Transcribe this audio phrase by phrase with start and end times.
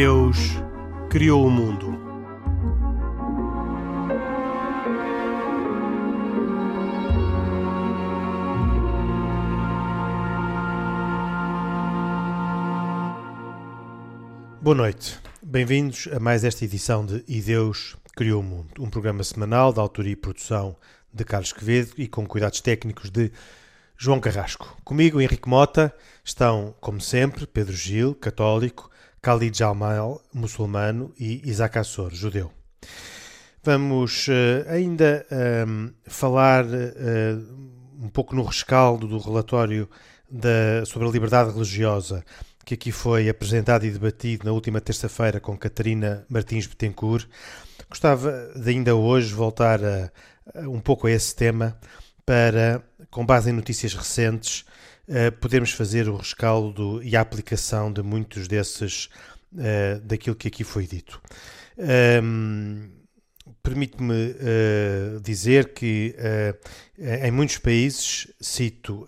[0.00, 0.36] Deus
[1.10, 1.88] criou o mundo.
[14.62, 15.18] Boa noite.
[15.42, 19.82] Bem-vindos a mais esta edição de E Deus Criou o Mundo, um programa semanal da
[19.82, 20.76] autoria e produção
[21.12, 23.32] de Carlos Quevedo e com cuidados técnicos de
[23.96, 24.78] João Carrasco.
[24.84, 25.92] Comigo, Henrique Mota,
[26.24, 28.88] estão, como sempre, Pedro Gil, católico,
[29.22, 32.50] Khalid Jamal, muçulmano e Isaac Assor, judeu.
[33.62, 39.88] Vamos uh, ainda uh, falar uh, um pouco no rescaldo do relatório
[40.30, 42.24] da, sobre a liberdade religiosa
[42.68, 47.26] que aqui foi apresentado e debatido na última terça-feira com Catarina Martins Betancourt.
[47.88, 50.12] Gostava de ainda hoje voltar a,
[50.54, 51.78] a, um pouco a esse tema
[52.26, 54.66] para, com base em notícias recentes,
[55.08, 59.08] uh, podermos fazer o rescaldo e a aplicação de muitos desses,
[59.52, 61.20] uh, daquilo que aqui foi dito.
[62.22, 62.90] Um,
[63.62, 66.14] Permite-me uh, dizer que
[66.98, 69.06] em muitos países, cito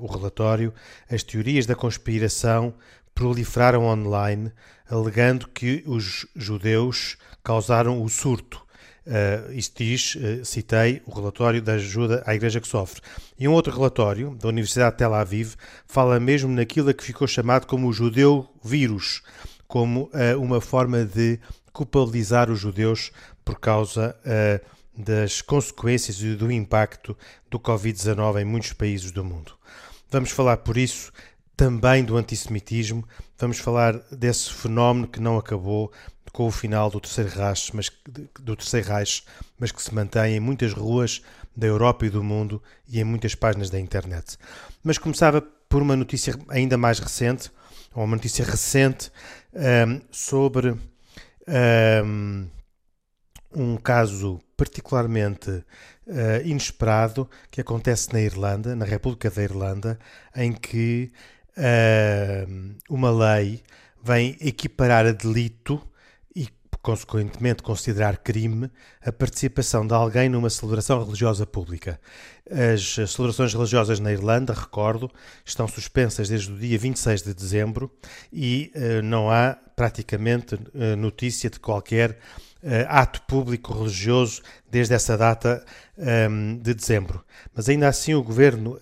[0.00, 0.72] o relatório,
[1.08, 2.74] as teorias da conspiração
[3.14, 4.52] proliferaram online,
[4.88, 8.66] alegando que os judeus causaram o surto
[9.08, 13.00] Uh, isto diz, uh, citei, o relatório da ajuda à Igreja que sofre.
[13.38, 15.54] E um outro relatório, da Universidade de Tel Aviv,
[15.86, 19.22] fala mesmo naquilo que ficou chamado como o judeu vírus,
[19.66, 21.40] como uh, uma forma de
[21.72, 23.10] culpabilizar os judeus
[23.44, 24.14] por causa
[24.94, 27.16] das consequências e do impacto
[27.48, 29.52] do Covid-19 em muitos países do mundo.
[30.10, 31.12] Vamos falar, por isso,
[31.58, 33.04] também do antissemitismo,
[33.36, 35.92] vamos falar desse fenómeno que não acabou,
[36.32, 37.90] com o final do terceiro Reich, mas,
[38.40, 38.88] do terceiro
[39.58, 41.22] mas que se mantém em muitas ruas
[41.56, 44.36] da Europa e do mundo e em muitas páginas da internet.
[44.82, 47.50] Mas começava por uma notícia ainda mais recente,
[47.94, 49.10] ou uma notícia recente,
[49.52, 50.70] um, sobre
[51.48, 52.48] um,
[53.54, 59.98] um caso particularmente uh, inesperado que acontece na Irlanda, na República da Irlanda,
[60.36, 61.10] em que
[61.56, 63.62] uh, uma lei
[64.02, 65.80] vem equiparar a delito
[66.82, 68.70] consequentemente considerar crime
[69.04, 72.00] a participação de alguém numa celebração religiosa pública.
[72.50, 75.10] As celebrações religiosas na Irlanda, recordo,
[75.44, 77.90] estão suspensas desde o dia 26 de dezembro
[78.32, 82.12] e uh, não há praticamente uh, notícia de qualquer
[82.62, 85.64] uh, ato público religioso desde essa data
[85.96, 87.24] ehm, de dezembro.
[87.54, 88.78] Mas ainda assim o governo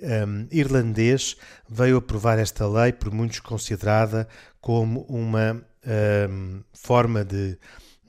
[0.00, 1.36] um, irlandês
[1.68, 4.28] veio aprovar esta lei, por muitos considerada
[4.60, 7.58] como uma um, forma de,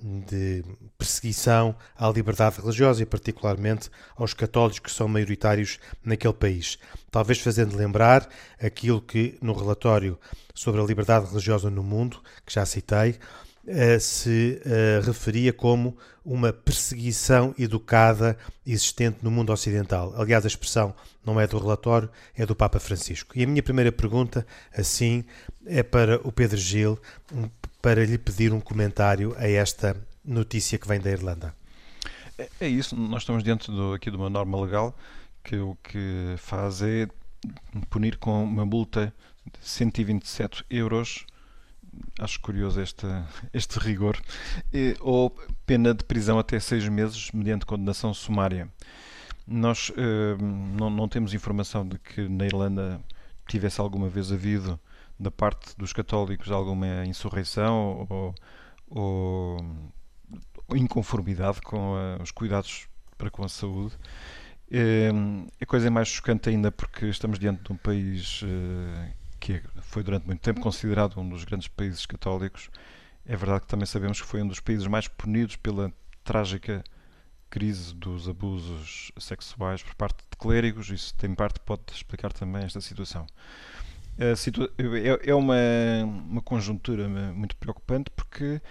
[0.02, 0.64] de
[0.98, 6.78] perseguição à liberdade religiosa e, particularmente, aos católicos que são maioritários naquele país.
[7.12, 8.28] Talvez fazendo lembrar
[8.62, 10.20] aquilo que no relatório
[10.54, 13.12] sobre a liberdade religiosa no mundo, que já citei,
[13.66, 20.14] uh, se uh, referia como uma perseguição educada existente no mundo ocidental.
[20.16, 20.94] Aliás, a expressão
[21.26, 23.38] não é do relatório, é do Papa Francisco.
[23.38, 24.46] E a minha primeira pergunta,
[24.76, 25.24] assim,
[25.66, 27.00] é para o Pedro Gil,
[27.34, 27.50] um,
[27.82, 31.56] para lhe pedir um comentário a esta notícia que vem da Irlanda.
[32.38, 34.98] É, é isso, nós estamos diante do, aqui de uma norma legal
[35.44, 37.08] que o que faz é
[37.90, 39.14] punir com uma multa
[39.46, 41.26] de 127 euros
[42.20, 43.06] acho curioso este,
[43.54, 44.18] este rigor,
[44.74, 45.36] e, ou
[45.66, 48.68] pena de prisão até seis meses mediante condenação sumária.
[49.48, 50.38] Nós uh,
[50.78, 53.02] não, não temos informação de que na Irlanda
[53.52, 54.80] tivesse alguma vez havido
[55.20, 58.36] da parte dos católicos alguma insurreição ou,
[58.90, 59.58] ou,
[60.68, 62.88] ou inconformidade com a, os cuidados
[63.18, 63.96] para com a saúde.
[64.72, 69.62] Uh, a coisa é mais chocante ainda porque estamos diante de um país uh, que
[69.82, 72.70] foi durante muito tempo considerado um dos grandes países católicos,
[73.26, 75.92] é verdade que também sabemos que foi um dos países mais punidos pela
[76.24, 76.84] trágica
[77.50, 80.90] crise dos abusos sexuais por parte de clérigos.
[80.90, 83.26] Isso, tem parte, pode explicar também esta situação.
[84.36, 85.56] Situa é, é uma,
[86.04, 88.62] uma conjuntura muito preocupante porque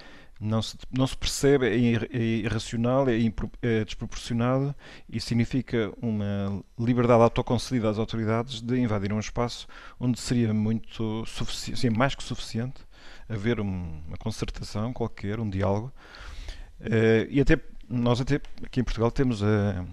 [0.40, 3.18] não se, não se percebe, é, é irracional, é,
[3.62, 4.74] é desproporcionado
[5.08, 9.66] e significa uma liberdade autoconcedida às autoridades de invadir um espaço
[9.98, 12.80] onde seria muito suficiente, mais que suficiente
[13.28, 15.92] haver um, uma concertação qualquer, um diálogo.
[16.80, 19.84] Uh, e até nós até aqui em Portugal temos a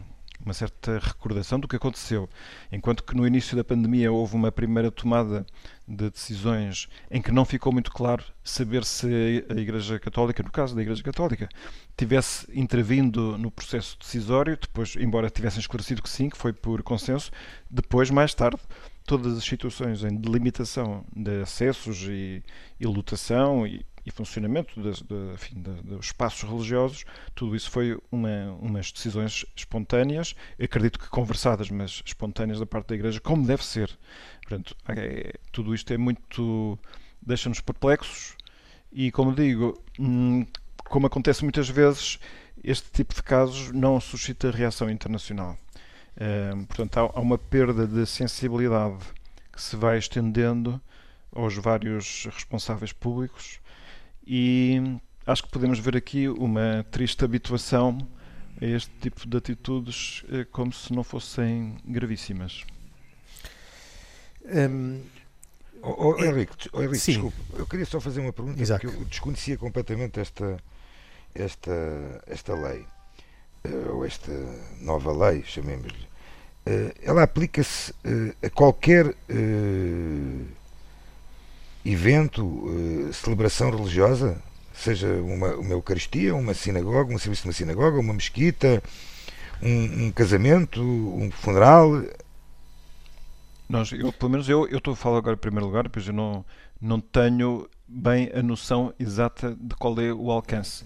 [0.44, 2.30] uma certa recordação do que aconteceu.
[2.72, 5.46] Enquanto que no início da pandemia houve uma primeira tomada
[5.88, 10.76] de decisões em que não ficou muito claro saber se a Igreja Católica, no caso
[10.76, 11.50] da Igreja Católica,
[11.98, 17.32] tivesse intervindo no processo decisório, depois, embora tivessem esclarecido que sim, que foi por consenso,
[17.70, 18.62] depois, mais tarde,
[19.06, 22.44] todas as situações em delimitação de acessos e,
[22.80, 27.98] e lotação e, e funcionamento de, de, enfim, de, dos espaços religiosos, tudo isso foi
[28.12, 33.66] uma, umas decisões espontâneas, acredito que conversadas, mas espontâneas da parte da Igreja, como deve
[33.66, 33.98] ser.
[34.42, 36.78] Portanto, é, tudo isto é muito.
[37.20, 38.36] deixa-nos perplexos
[38.92, 40.46] e, como digo, hum,
[40.84, 42.20] como acontece muitas vezes,
[42.64, 45.58] este tipo de casos não suscita reação internacional.
[46.56, 49.04] Hum, portanto, há, há uma perda de sensibilidade
[49.52, 50.80] que se vai estendendo
[51.32, 53.60] aos vários responsáveis públicos
[54.28, 57.98] e acho que podemos ver aqui uma triste habituação
[58.62, 62.66] a este tipo de atitudes eh, como se não fossem gravíssimas.
[64.46, 65.02] Um,
[65.82, 68.88] oh, oh, Henrique, oh, Henrique desculpe, eu queria só fazer uma pergunta Exato.
[68.88, 70.58] porque eu desconhecia completamente esta,
[71.34, 72.86] esta, esta lei,
[73.64, 74.32] eh, ou esta
[74.82, 76.08] nova lei, chamemos-lhe.
[76.66, 77.94] Eh, ela aplica-se
[78.42, 79.16] a qualquer
[81.86, 84.42] evento, uh, celebração religiosa,
[84.74, 88.82] seja uma, uma Eucaristia, uma sinagoga, um serviço de uma sinagoga, uma mesquita,
[89.62, 92.04] um, um casamento, um funeral.
[93.70, 96.14] Nós, eu, pelo menos eu, eu estou a falar agora em primeiro lugar, pois eu
[96.14, 96.44] não,
[96.82, 100.84] não tenho bem a noção exata de qual é o alcance.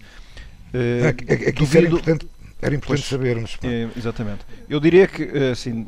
[0.72, 2.28] Uh, é, é, é que isso era importante,
[2.62, 3.58] era importante pois, sabermos.
[3.62, 4.44] É, exatamente.
[4.68, 5.86] Eu diria que, eh, assim,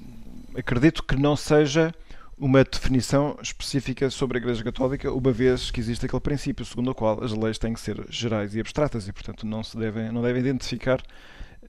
[0.56, 1.94] acredito que não seja
[2.42, 6.94] uma definição específica sobre a Igreja Católica, uma vez que existe aquele princípio segundo o
[6.94, 10.20] qual as leis têm que ser gerais e abstratas e, portanto, não se devem, não
[10.20, 11.00] devem identificar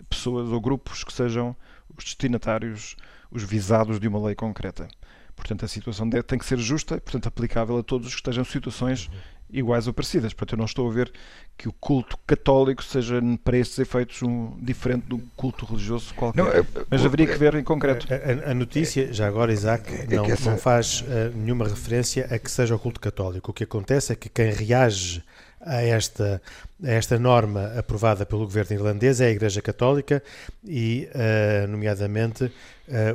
[0.10, 1.56] pessoas ou grupos que sejam
[1.96, 2.96] os destinatários,
[3.30, 4.88] os visados de uma lei concreta.
[5.36, 8.46] Portanto, a situação tem que ser justa, portanto, aplicável a todos os que estejam em
[8.46, 9.12] situações
[9.54, 10.34] iguais ou parecidas.
[10.34, 11.12] Portanto, eu não estou a ver
[11.58, 16.44] que o culto católico seja, para estes efeitos, um, diferente do culto religioso qualquer.
[16.44, 18.08] Não, é, Mas haveria que ver em concreto.
[18.12, 20.50] A, a notícia, já agora, Isaac, é não, essa...
[20.50, 23.52] não faz uh, nenhuma referência a que seja o culto católico.
[23.52, 25.24] O que acontece é que quem reage
[25.66, 26.42] a esta,
[26.84, 30.22] a esta norma aprovada pelo governo irlandês é a Igreja Católica
[30.66, 32.52] e, uh, nomeadamente, uh,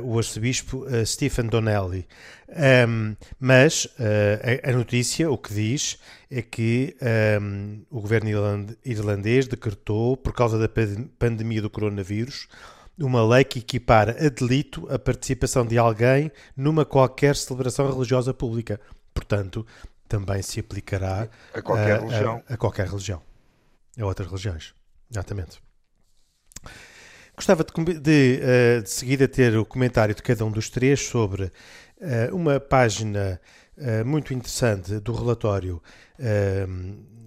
[0.03, 2.07] o arcebispo uh, Stephen Donnelly.
[2.87, 5.99] Um, mas a, a, notícia, o que diz,
[6.31, 6.95] é que
[7.39, 10.67] um, o governo irlandês decretou, por causa da
[11.19, 12.47] pandemia do coronavírus,
[13.05, 18.79] uma lei que equipara a delito a participação de alguém numa qualquer celebração religiosa pública.
[19.13, 19.65] Portanto,
[20.09, 22.43] também se aplicará a qualquer a, religião.
[22.49, 23.21] A, a, qualquer religião.
[23.97, 24.73] A outras religiões.
[25.09, 25.61] Exatamente.
[27.35, 31.51] Gostava de, de, uh, de seguida ter o comentário de cada um dos três sobre
[32.31, 33.39] uma página
[33.77, 35.81] uh, muito interessante do relatório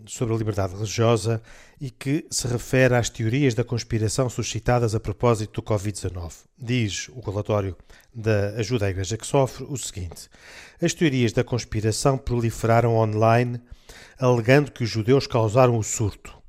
[0.07, 1.43] sobre a liberdade religiosa
[1.81, 6.33] e que se refere às teorias da conspiração suscitadas a propósito do Covid-19.
[6.59, 7.77] Diz o relatório
[8.15, 10.29] da Ajuda à Igreja que Sofre o seguinte:
[10.81, 13.61] As teorias da conspiração proliferaram online,
[14.19, 16.41] alegando que os judeus causaram o surto.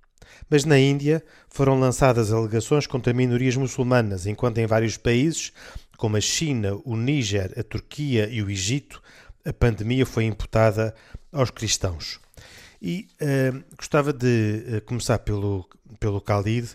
[0.50, 5.52] Mas na Índia foram lançadas alegações contra minorias muçulmanas, enquanto em vários países,
[6.04, 9.02] como a China, o Níger, a Turquia e o Egito,
[9.46, 10.94] a pandemia foi imputada
[11.32, 12.20] aos cristãos.
[12.82, 15.66] E uh, gostava de uh, começar pelo,
[16.02, 16.72] pelo Khalid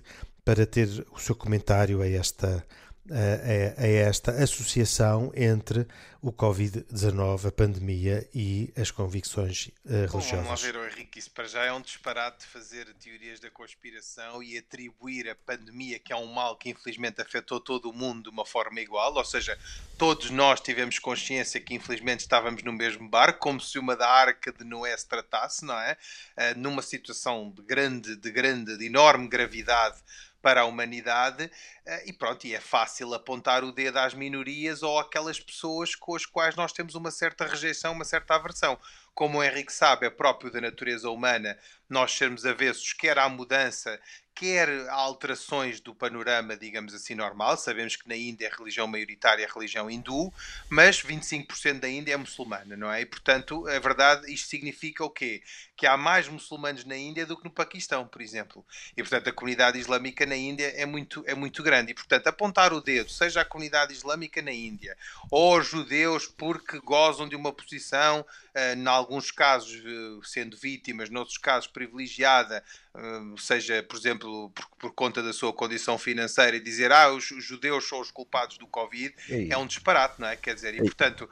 [0.47, 2.64] para ter o seu comentário a esta
[3.11, 5.87] a, a, esta associação entre
[6.21, 10.31] o Covid-19, a pandemia e as convicções uh, religiosas.
[10.31, 14.43] Bom, vamos lá ver, Henrique, isso para já é um disparate fazer teorias da conspiração
[14.43, 18.29] e atribuir a pandemia, que é um mal que infelizmente afetou todo o mundo de
[18.31, 19.57] uma forma igual, ou seja,
[19.97, 24.53] todos nós tivemos consciência que infelizmente estávamos no mesmo barco, como se uma da arca
[24.53, 25.97] de Noé se tratasse, não é?
[26.37, 29.99] Uh, numa situação de grande, de grande, de enorme gravidade
[30.40, 31.50] para a humanidade
[31.85, 36.14] eh, e pronto, e é fácil apontar o dedo às minorias ou aquelas pessoas com
[36.14, 38.78] as quais nós temos uma certa rejeição, uma certa aversão.
[39.19, 41.59] Como o Henrique sabe, é próprio da natureza humana
[41.89, 43.99] nós sermos avessos quer à mudança,
[44.39, 47.57] quer alterações do panorama, digamos assim, normal.
[47.57, 50.33] Sabemos que na Índia a religião maioritária é a religião hindu,
[50.71, 53.01] mas 25% da Índia é muçulmana, não é?
[53.01, 55.43] E, portanto, a verdade, isto significa o quê?
[55.77, 58.65] Que há mais muçulmanos na Índia do que no Paquistão, por exemplo.
[58.97, 61.91] E, portanto, a comunidade islâmica na Índia é muito, é muito grande.
[61.91, 64.97] E, portanto, apontar o dedo, seja a comunidade islâmica na Índia,
[65.33, 68.77] ou os judeus porque gozam de uma posição, uh,
[69.09, 72.62] alguns casos uh, sendo vítimas, noutros casos privilegiada,
[72.95, 77.31] uh, seja, por exemplo, por, por, conta da sua condição financeira e dizer ah, os,
[77.31, 80.37] os judeus são os culpados do Covid, é, é um disparate, não é?
[80.37, 81.29] Quer dizer, e portanto,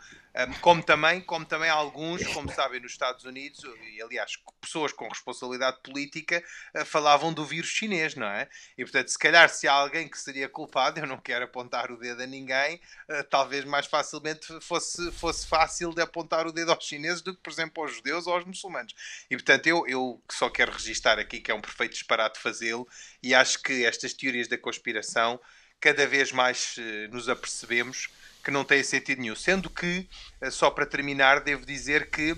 [0.60, 3.64] como, também, como também alguns, como sabem, nos Estados Unidos,
[3.94, 6.42] e aliás, pessoas com responsabilidade política
[6.74, 8.48] uh, falavam do vírus chinês, não é?
[8.76, 11.96] E portanto, se calhar, se há alguém que seria culpado, eu não quero apontar o
[11.96, 16.84] dedo a ninguém, uh, talvez mais facilmente fosse, fosse fácil de apontar o dedo aos
[16.84, 18.94] chineses do que, por exemplo, aos judeus ou aos muçulmanos.
[19.30, 22.86] E portanto, eu, eu só quero registar aqui que é um perfeito disparate fazê-lo
[23.22, 25.40] e acho que estas teorias da conspiração
[25.80, 28.08] cada vez mais uh, nos apercebemos
[28.46, 29.34] que não têm sentido nenhum.
[29.34, 30.08] Sendo que,
[30.40, 32.36] uh, só para terminar, devo dizer que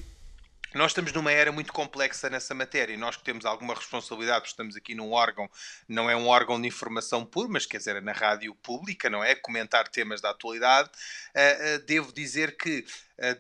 [0.75, 4.51] nós estamos numa era muito complexa nessa matéria e nós que temos alguma responsabilidade, porque
[4.51, 5.51] estamos aqui num órgão,
[5.87, 9.23] não é um órgão de informação puro, mas quer dizer, é na rádio pública, não
[9.23, 9.35] é?
[9.35, 10.89] Comentar temas da atualidade.
[11.35, 12.87] Uh, uh, devo dizer que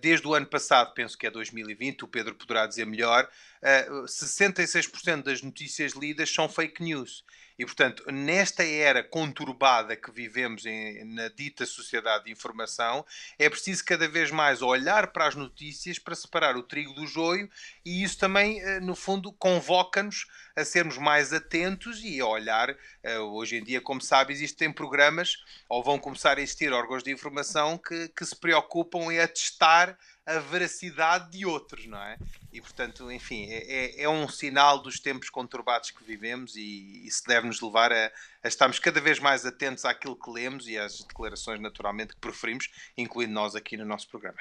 [0.00, 3.30] desde o ano passado, penso que é 2020, o Pedro poderá dizer melhor,
[3.62, 7.22] 66% das notícias lidas são fake news.
[7.58, 13.04] E, portanto, nesta era conturbada que vivemos em, na dita sociedade de informação,
[13.38, 17.50] é preciso cada vez mais olhar para as notícias para separar o trigo do joio
[17.84, 22.76] e isso também, eh, no fundo, convoca-nos a sermos mais atentos e a olhar.
[23.02, 25.36] Eh, hoje em dia, como sabe, existem programas,
[25.68, 30.38] ou vão começar a existir órgãos de informação que, que se preocupam em atestar a
[30.40, 32.18] veracidade de outros, não é?
[32.52, 37.22] E portanto, enfim, é, é, é um sinal dos tempos conturbados que vivemos e isso
[37.26, 41.60] deve-nos levar a, a, estarmos cada vez mais atentos àquilo que lemos e às declarações,
[41.60, 44.38] naturalmente, que preferimos, incluindo nós aqui no nosso programa.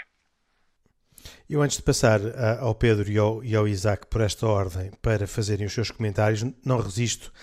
[1.50, 2.20] Eu, antes de passar
[2.60, 6.44] ao Pedro e ao, e ao Isaac por esta ordem para fazerem os seus comentários,
[6.64, 7.34] não resisto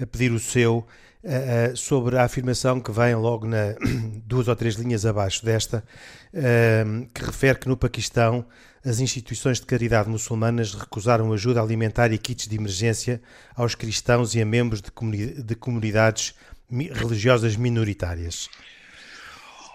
[0.00, 0.86] a pedir o seu
[1.24, 3.74] uh, sobre a afirmação que vem logo na
[4.24, 5.82] duas ou três linhas abaixo desta,
[6.32, 8.46] uh, que refere que no Paquistão
[8.84, 13.20] as instituições de caridade muçulmanas recusaram ajuda alimentar e kits de emergência
[13.56, 16.34] aos cristãos e a membros de, comuni de comunidades
[16.70, 18.50] religiosas minoritárias.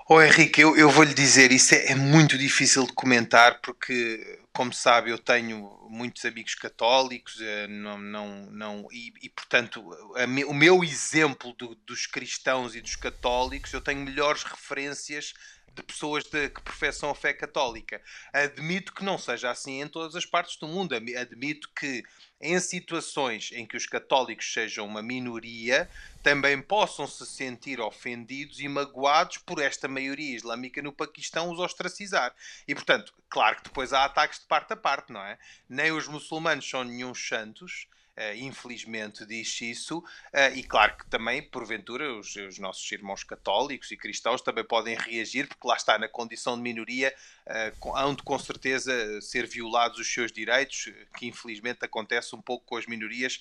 [0.08, 4.74] Oh Henrique, eu, eu vou-lhe dizer, isso é, é, muito difícil de comentar porque, como
[4.74, 9.82] sabe, eu tenho muitos amigos católicos eh, não, não, não, e, e portanto,
[10.28, 15.34] me, o meu exemplo do, dos cristãos e dos católicos, eu tenho melhores referências
[15.80, 18.02] de pessoas de, que professam a fé católica.
[18.32, 20.94] Admito que não seja assim em todas as partes do mundo.
[20.94, 22.04] Admito que
[22.42, 25.90] em situações em que os católicos sejam uma minoria,
[26.24, 32.34] também possam se sentir ofendidos e magoados por esta maioria islâmica no Paquistão os ostracizar.
[32.68, 35.38] E, portanto, claro que depois há ataques de parte a parte, não é?
[35.68, 37.88] Nem os muçulmanos são nenhum santos,
[38.36, 43.98] infelizmente diz isso, uh, e claro que também, porventura, os, os, nossos irmãos católicos e
[43.98, 47.14] cristãos também podem reagir, porque lá está, na condição de minoria,
[47.48, 52.66] uh, hão de com certeza ser violados os seus direitos, que infelizmente acontece um pouco
[52.66, 53.40] com as minorias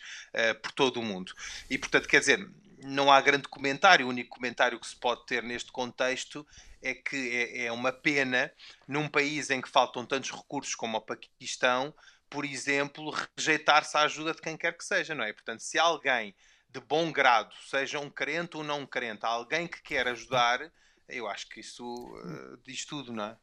[0.62, 1.32] por todo o mundo.
[1.68, 2.48] E portanto, quer dizer,
[2.82, 6.46] não há grande comentário, o único comentário que se pode ter neste contexto
[6.82, 8.52] é que é, é uma pena,
[8.86, 11.92] num país em que faltam tantos recursos como o Paquistão,
[12.30, 15.32] por exemplo, rejeitar-se a ajuda de quem quer que seja, não é?
[15.32, 16.34] Portanto, se alguém
[16.70, 20.70] de bom grado, seja um crente ou não crente, alguém que quer ajudar,
[21.08, 23.36] eu acho que isso uh, diz tudo, não é?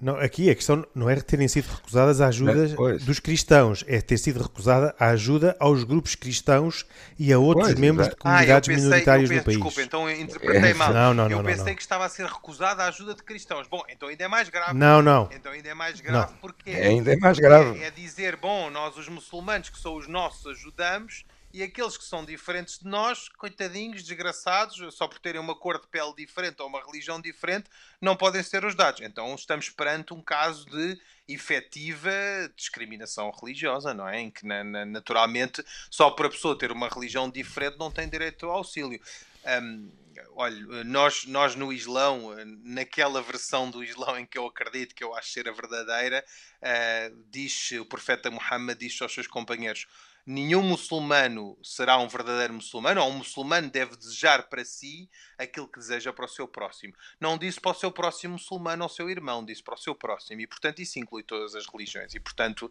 [0.00, 4.00] Não, aqui a questão não é terem sido recusadas a ajuda é, dos cristãos, é
[4.00, 6.84] ter sido recusada a ajuda aos grupos cristãos
[7.18, 9.56] e a outros pois, membros de comunidades ah, pensei, minoritárias pensei, do país.
[9.56, 10.74] Desculpa, então eu interpretei é.
[10.74, 10.92] mal.
[10.92, 13.68] Não, não, não, eu pensei não, que estava a ser recusada a ajuda de cristãos.
[13.68, 14.74] Bom, então ainda é mais grave.
[14.74, 15.28] Não, não.
[15.32, 17.80] Então ainda é mais grave porque é, ainda é mais grave.
[17.80, 22.04] É, é dizer, bom, nós os muçulmanos que são os nossos ajudamos e aqueles que
[22.04, 26.68] são diferentes de nós, coitadinhos, desgraçados, só por terem uma cor de pele diferente ou
[26.68, 27.68] uma religião diferente,
[28.00, 29.02] não podem ser ajudados.
[29.02, 32.10] Então estamos perante um caso de efetiva
[32.56, 34.20] discriminação religiosa, não é?
[34.20, 38.56] Em que naturalmente só por a pessoa ter uma religião diferente não tem direito ao
[38.56, 39.00] auxílio.
[39.62, 39.90] Um,
[40.34, 45.14] olha, nós, nós no Islão, naquela versão do Islão em que eu acredito que eu
[45.14, 46.24] acho ser a verdadeira,
[46.62, 49.86] uh, diz o profeta Muhammad diz aos seus companheiros:
[50.24, 55.78] nenhum muçulmano será um verdadeiro muçulmano, ou um muçulmano deve desejar para si aquilo que
[55.78, 56.94] deseja para o seu próximo.
[57.20, 60.40] Não disse para o seu próximo muçulmano ou seu irmão, disse para o seu próximo.
[60.40, 62.14] E, portanto, isso inclui todas as religiões.
[62.14, 62.70] E, portanto,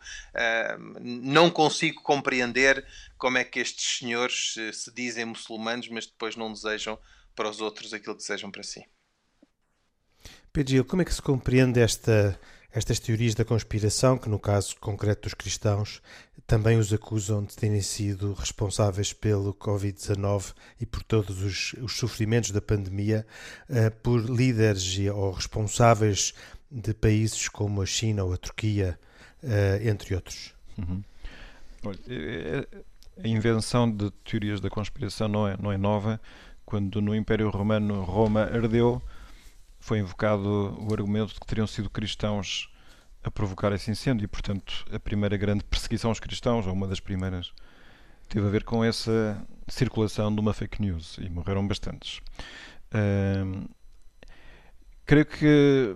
[0.99, 2.85] não consigo compreender
[3.17, 6.97] como é que estes senhores uh, se dizem muçulmanos, mas depois não desejam
[7.35, 8.85] para os outros aquilo que desejam para si.
[10.53, 12.39] Pedro como é que se compreende esta
[12.73, 16.01] estas teorias da conspiração, que no caso concreto dos cristãos,
[16.47, 22.51] também os acusam de terem sido responsáveis pelo Covid-19 e por todos os, os, sofrimentos
[22.51, 23.25] da pandemia,
[23.69, 26.33] uh, por líderes ou responsáveis
[26.69, 28.99] de países como a China ou a Turquia,
[29.43, 30.53] uh, entre outros.
[30.77, 31.03] Uhum.
[31.83, 32.67] Olha,
[33.23, 36.19] a invenção de teorias da conspiração não é, não é nova.
[36.65, 39.01] Quando no Império Romano Roma ardeu,
[39.81, 42.69] foi invocado o argumento de que teriam sido cristãos
[43.23, 46.99] a provocar esse incêndio e, portanto, a primeira grande perseguição aos cristãos, ou uma das
[46.99, 47.51] primeiras,
[48.29, 52.21] teve a ver com essa circulação de uma fake news e morreram bastantes.
[55.05, 55.95] Creio que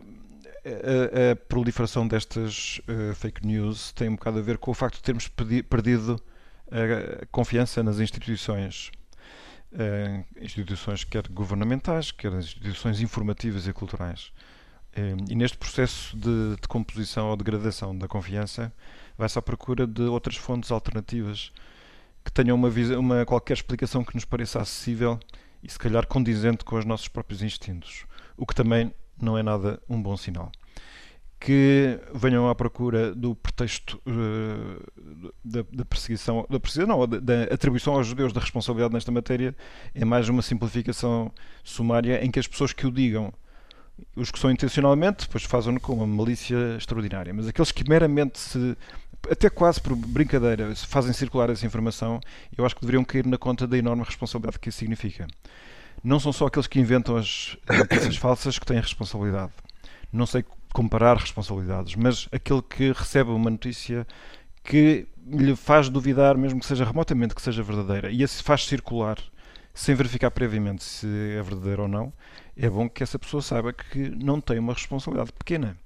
[0.66, 4.96] a, a proliferação destas uh, fake news tem um bocado a ver com o facto
[4.96, 6.20] de termos perdido
[6.72, 8.92] a confiança nas instituições.
[9.76, 14.32] Uh, instituições quer governamentais, quer instituições informativas e culturais.
[14.98, 18.72] Uh, e neste processo de, de composição ou degradação da confiança,
[19.18, 21.52] vai-se à procura de outras fontes alternativas
[22.24, 25.20] que tenham uma, uma, qualquer explicação que nos pareça acessível
[25.62, 28.06] e se calhar condizente com os nossos próprios instintos,
[28.38, 30.52] o que também não é nada um bom sinal.
[31.46, 37.44] Que venham à procura do pretexto uh, da, da, perseguição, da perseguição, não, da, da,
[37.54, 39.56] atribuição aos judeus da responsabilidade nesta matéria,
[39.94, 41.32] é mais uma simplificação
[41.64, 43.32] sumária em que as pessoas que o digam,
[44.16, 48.76] os que são intencionalmente, depois fazem-no com uma malícia extraordinária, mas aqueles que meramente se
[49.30, 52.20] até quase por brincadeira, fazem circular essa informação,
[52.58, 55.28] eu acho que deveriam cair na conta da enorme responsabilidade que isso significa.
[56.04, 59.52] Não são só aqueles que inventam as notícias falsas que têm responsabilidade.
[60.12, 60.44] Não sei
[60.76, 64.06] comparar responsabilidades, mas aquele que recebe uma notícia
[64.62, 69.18] que lhe faz duvidar, mesmo que seja remotamente que seja verdadeira, e se faz circular
[69.74, 72.12] sem verificar previamente se é verdadeiro ou não,
[72.58, 75.78] é bom que essa pessoa saiba que não tem uma responsabilidade pequena.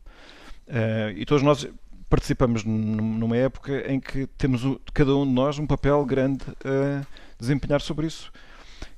[0.67, 1.67] Uh, e todos nós
[2.09, 7.05] participamos numa época em que temos cada um de nós um papel grande a
[7.39, 8.31] desempenhar sobre isso.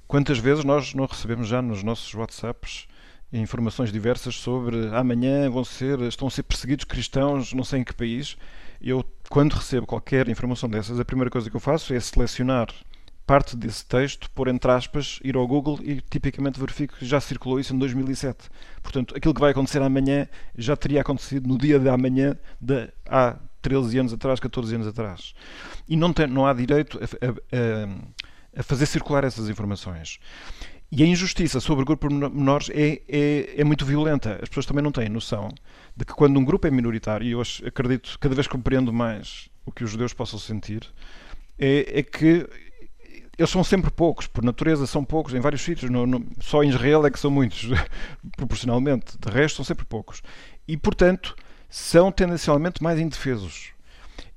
[0.07, 2.88] Quantas vezes nós não recebemos já nos nossos WhatsApps
[3.33, 7.93] informações diversas sobre amanhã vão ser, estão a ser perseguidos cristãos, não sei em que
[7.93, 8.38] país.
[8.81, 12.67] Eu, quando recebo qualquer informação dessas, a primeira coisa que eu faço é selecionar
[13.25, 17.59] parte desse texto, pôr entre aspas, ir ao Google e tipicamente verifico que já circulou
[17.59, 18.50] isso em 2007.
[18.81, 23.38] Portanto, aquilo que vai acontecer amanhã já teria acontecido no dia de amanhã de há
[23.61, 25.33] 13 anos atrás, 14 anos atrás.
[25.88, 27.27] E não, tem, não há direito a,
[28.57, 30.20] a, a fazer circular essas informações.
[30.92, 34.38] E a injustiça sobre o grupo de menores é, é, é, muito violenta.
[34.42, 35.48] As pessoas também não têm noção
[35.96, 39.72] de que quando um grupo é minoritário, e eu acredito, cada vez compreendo mais o
[39.72, 40.86] que os judeus possam sentir,
[41.58, 42.46] é, é que
[43.38, 46.70] eles são sempre poucos, por natureza são poucos em vários sítios, no, no, só em
[46.70, 47.70] Israel é que são muitos,
[48.36, 50.22] proporcionalmente, de resto são sempre poucos.
[50.68, 51.38] E, portanto,
[51.70, 53.70] são tendencialmente mais indefesos.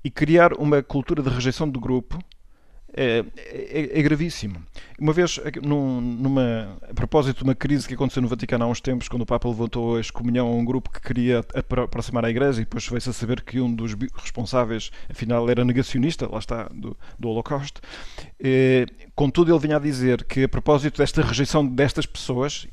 [0.05, 2.19] E criar uma cultura de rejeição do grupo
[2.97, 4.63] é, é, é, gravíssimo.
[4.99, 8.81] Uma vez, num, numa, a propósito de uma crise que aconteceu no Vaticano há uns
[8.81, 11.45] tempos, quando o Papa levantou a excomunhão a um grupo que queria
[11.83, 16.29] aproximar a Igreja, e depois veio-se a saber que um dos responsáveis, afinal, era negacionista,
[16.31, 17.81] lá está, do, do Holocausto.
[18.39, 22.69] Eh, contudo, ele vinha a dizer que, a propósito desta rejeição destas pessoas,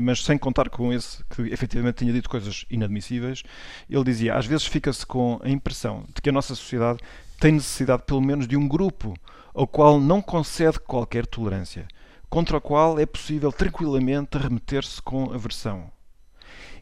[0.00, 3.42] mas sem contar com esse que efetivamente tinha dito coisas inadmissíveis,
[3.90, 7.00] ele dizia: às vezes fica-se com a impressão de que a nossa sociedade
[7.38, 9.14] tem necessidade, pelo menos, de um grupo
[9.58, 11.88] ao qual não concede qualquer tolerância,
[12.30, 15.90] contra o qual é possível tranquilamente remeter-se com aversão.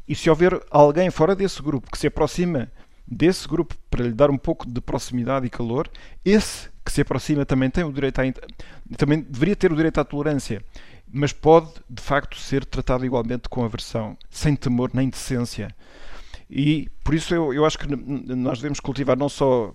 [0.07, 2.71] E se houver alguém fora desse grupo que se aproxima
[3.07, 5.89] desse grupo para lhe dar um pouco de proximidade e calor,
[6.23, 8.25] esse que se aproxima também tem o direito a,
[8.99, 10.63] também deveria ter o direito à tolerância,
[11.11, 15.75] mas pode de facto ser tratado igualmente com aversão, sem temor nem decência.
[16.49, 19.73] E por isso eu, eu acho que nós devemos cultivar não só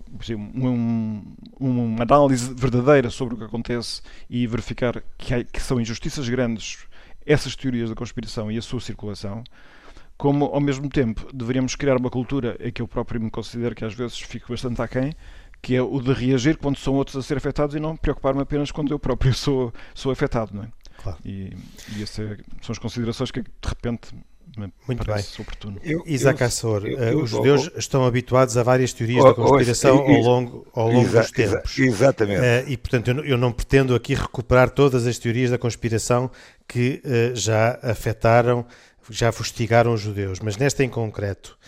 [0.56, 1.22] um,
[1.60, 6.78] uma análise verdadeira sobre o que acontece e verificar que, há, que são injustiças grandes
[7.26, 9.44] essas teorias da conspiração e a sua circulação,
[10.16, 13.84] como ao mesmo tempo deveríamos criar uma cultura em que eu próprio me considero que
[13.84, 15.14] às vezes fico bastante aquém,
[15.60, 18.72] que é o de reagir quando são outros a ser afetados e não preocupar-me apenas
[18.72, 20.54] quando eu próprio sou, sou afetado.
[20.54, 20.68] Não é?
[20.96, 21.18] Claro.
[21.24, 21.56] E,
[21.96, 24.08] e essas são as considerações que de repente
[24.86, 25.24] muito bem.
[25.38, 25.80] Oportuno.
[25.82, 30.20] Eu, Isaac Assor, uh, os judeus eu, estão habituados a várias teorias da conspiração ao
[30.20, 31.78] longo, ao longo exa, dos tempos.
[31.78, 32.40] Exa, exatamente.
[32.40, 36.30] Uh, e, portanto, eu, eu, não pretendo aqui recuperar todas as teorias da conspiração
[36.68, 38.66] que uh, já afetaram,
[39.08, 41.58] já fustigaram os judeus, mas nesta em concreto,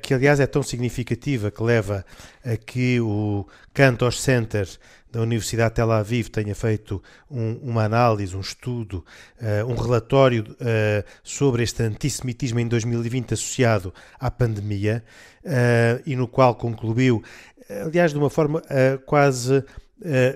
[0.00, 2.04] que aliás é tão significativa que leva
[2.44, 4.68] a que o Cantor Center
[5.12, 9.04] da Universidade de Tel Aviv tenha feito um, uma análise, um estudo,
[9.40, 15.04] uh, um relatório uh, sobre este antissemitismo em 2020 associado à pandemia
[15.44, 17.22] uh, e no qual concluiu,
[17.84, 18.62] aliás, de uma forma
[19.06, 19.64] quase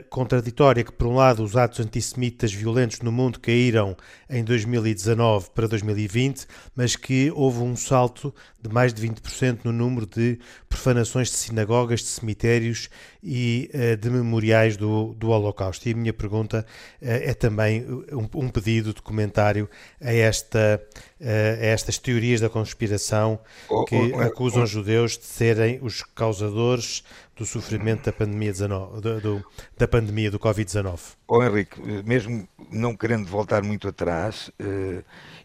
[0.08, 3.96] contraditória, que por um lado os atos antissemitas violentos no mundo caíram
[4.30, 8.32] em 2019 para 2020, mas que houve um salto
[8.66, 12.88] de mais de 20% no número de profanações de sinagogas, de cemitérios
[13.22, 15.88] e uh, de memoriais do, do Holocausto.
[15.88, 16.66] E a minha pergunta
[17.00, 19.68] uh, é também um, um, pedido de comentário
[20.00, 20.80] a, esta,
[21.20, 24.66] uh, a estas teorias da conspiração oh, que oh, oh, acusam oh.
[24.66, 27.02] judeus de serem os causadores
[27.36, 29.44] do sofrimento da pandemia, 19, do, do,
[29.76, 30.98] da pandemia do Covid-19.
[31.28, 34.50] Oh, Henrique, mesmo não querendo voltar muito atrás,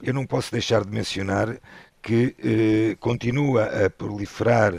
[0.01, 1.59] eu não posso deixar de mencionar
[2.01, 4.73] que eh, continua a proliferar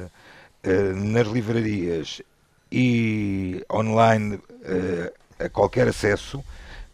[0.62, 2.22] eh, nas livrarias
[2.70, 6.42] e online eh, a qualquer acesso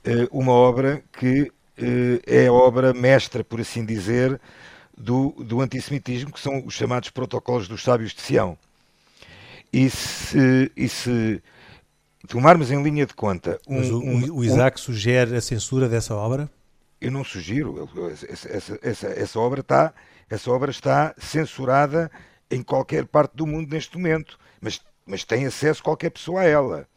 [0.04, 4.40] eh, uma obra que eh, é a obra mestra, por assim dizer,
[4.96, 8.58] do, do antissemitismo, que são os chamados protocolos dos sábios de Sião.
[9.72, 11.42] E se, e se
[12.26, 13.60] tomarmos em linha de conta.
[13.68, 14.82] Um, Mas o, um, o Isaac um...
[14.82, 16.50] sugere a censura dessa obra?
[17.00, 17.88] Eu não sugiro.
[18.28, 19.92] Essa, essa, essa, essa obra está
[20.28, 22.10] essa obra está censurada
[22.50, 26.88] em qualquer parte do mundo neste momento, mas, mas tem acesso qualquer pessoa a ela.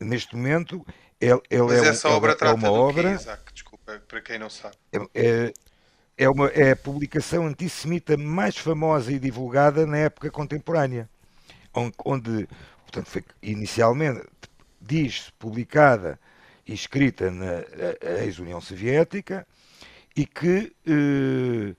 [0.00, 0.84] Neste momento,
[1.20, 3.10] ele, ele mas é, essa obra é, é uma obra.
[3.10, 3.52] Quê, Isaac?
[3.52, 4.76] Desculpa, para quem não sabe.
[4.92, 5.52] É, é,
[6.18, 11.08] é, uma, é a publicação antissemita mais famosa e divulgada na época contemporânea,
[11.72, 12.48] onde, onde
[12.84, 14.22] portanto, foi inicialmente
[14.80, 16.18] diz publicada
[16.66, 17.64] e escrita na
[18.22, 19.46] ex-União Soviética
[20.16, 21.74] e que eh,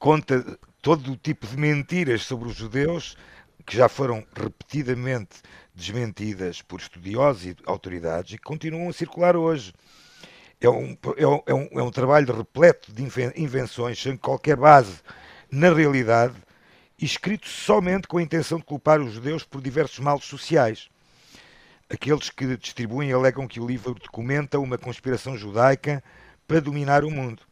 [0.00, 3.18] conta todo o tipo de mentiras sobre os judeus
[3.66, 5.42] que já foram repetidamente
[5.74, 9.74] desmentidas por estudiosos e autoridades e que continuam a circular hoje.
[10.58, 13.02] É um, é um, é um, é trabalho repleto de
[13.36, 15.00] invenções sem qualquer base
[15.52, 16.34] na realidade
[16.98, 20.88] e escrito somente com a intenção de culpar os judeus por diversos males sociais.
[21.90, 26.02] Aqueles que distribuem alegam que o livro documenta uma conspiração judaica
[26.46, 27.49] para dominar o mundo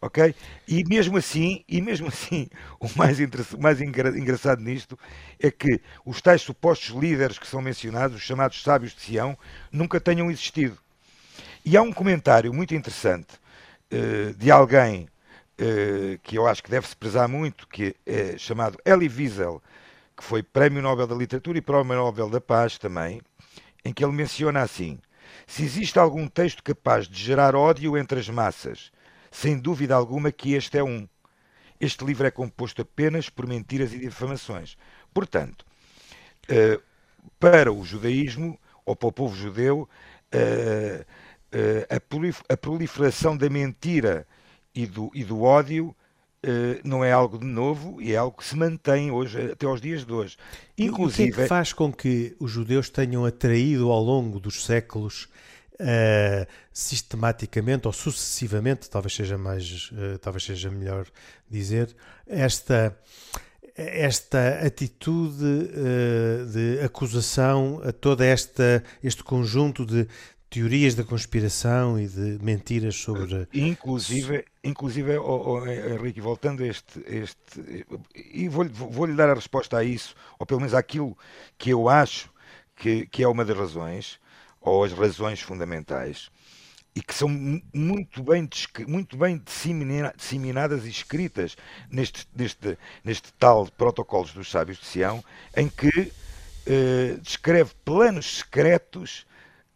[0.00, 0.34] ok?
[0.68, 2.48] E mesmo assim, e mesmo assim,
[2.80, 3.18] o mais,
[3.58, 4.98] mais engra engraçado nisto
[5.40, 9.36] é que os tais supostos líderes que são mencionados, os chamados sábios de Sião,
[9.70, 10.78] nunca tenham existido.
[11.64, 13.34] E há um comentário muito interessante
[13.92, 15.08] uh, de alguém
[15.60, 19.62] uh, que eu acho que deve-se prezar muito, que é chamado Elie Wiesel,
[20.16, 23.20] que foi Prémio Nobel da Literatura e Prémio Nobel da Paz também,
[23.84, 24.98] em que ele menciona assim:
[25.46, 28.90] se existe algum texto capaz de gerar ódio entre as massas
[29.36, 31.06] sem dúvida alguma que este é um.
[31.78, 34.78] Este livro é composto apenas por mentiras e difamações.
[35.12, 35.66] Portanto,
[36.48, 36.82] uh,
[37.38, 39.86] para o judaísmo, ou para o povo judeu,
[40.32, 44.26] uh, uh, a proliferação da mentira
[44.74, 45.94] e do, e do ódio
[46.84, 50.06] não é algo de novo e é algo que se mantém hoje, até aos dias
[50.06, 50.36] de hoje.
[50.78, 54.38] Inclusive, e o que é que faz com que os judeus tenham atraído ao longo
[54.38, 55.28] dos séculos
[55.80, 61.06] uh, sistematicamente ou sucessivamente, talvez seja mais, uh, talvez seja melhor
[61.48, 61.94] dizer,
[62.26, 62.96] esta
[63.78, 70.08] esta atitude uh, de acusação a todo este conjunto de
[70.48, 73.46] teorias da conspiração e de mentiras sobre.
[73.52, 77.00] Inclusive, inclusive oh, oh, Henrique, voltando a este.
[77.06, 81.16] este e vou-lhe vou dar a resposta a isso, ou pelo menos àquilo
[81.58, 82.30] que eu acho
[82.74, 84.18] que, que é uma das razões
[84.66, 86.28] ou as razões fundamentais
[86.94, 88.48] e que são muito bem,
[88.88, 91.56] muito bem disseminadas e escritas
[91.90, 95.22] neste, neste, neste tal Protocolos dos Sábios de Sião,
[95.54, 96.10] em que
[96.66, 99.26] eh, descreve planos secretos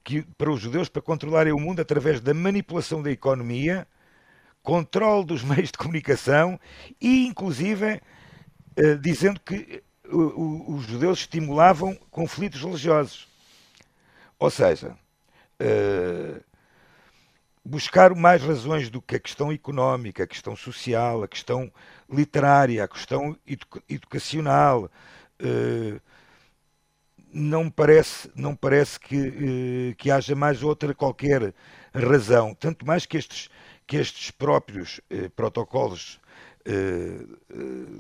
[0.03, 3.87] que, para os judeus para controlarem o mundo através da manipulação da economia,
[4.63, 6.59] controle dos meios de comunicação
[6.99, 8.01] e, inclusive,
[8.77, 13.30] eh, dizendo que os judeus estimulavam conflitos religiosos.
[14.41, 14.97] Ou seja,
[15.61, 16.43] uh,
[17.63, 21.71] buscar mais razões do que a questão económica, a questão social, a questão
[22.09, 24.91] literária, a questão edu educacional.
[25.39, 26.01] Uh,
[27.33, 31.53] não parece, não parece que, uh, que haja mais outra qualquer
[31.95, 32.55] razão.
[32.55, 33.51] Tanto mais que estes,
[33.87, 35.03] que estes próprios
[35.37, 36.19] protocolos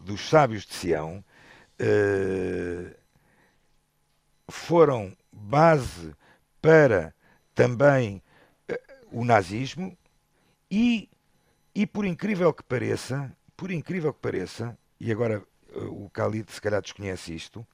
[0.05, 1.25] dos sábios de Sião
[4.49, 6.15] foram base
[6.61, 7.15] para
[7.55, 8.23] também
[8.71, 8.75] uh,
[9.13, 9.97] o nazismo
[10.71, 11.09] e,
[11.75, 15.43] e por incrível que pareça, por incrível que pareça, e agora
[15.75, 17.67] uh, o Khalid se calhar desconhece isto,